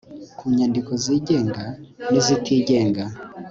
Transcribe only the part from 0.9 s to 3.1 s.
zigenga nizitigenga